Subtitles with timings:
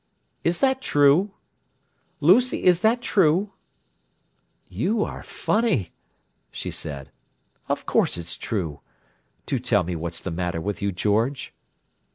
[0.43, 1.29] "Is that true?
[2.21, 3.51] Lucy, is that true?"
[4.67, 5.91] "You are funny!"
[6.49, 7.11] she said.
[7.69, 8.79] "Of course it's true.
[9.45, 11.53] Do tell me what's the matter with you, George!"